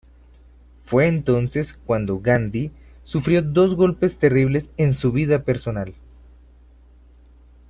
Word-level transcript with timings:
Fue 0.81 1.07
entonces 1.07 1.73
cuando 1.85 2.19
Gandhi 2.21 2.71
sufrió 3.03 3.43
dos 3.43 3.75
golpes 3.75 4.17
terribles 4.17 4.71
en 4.77 4.95
su 4.95 5.11
vida 5.11 5.43
personal. 5.43 5.93